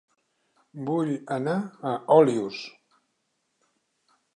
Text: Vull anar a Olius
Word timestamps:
Vull 0.87 1.11
anar 1.37 1.55
a 1.61 1.93
Olius 2.19 2.65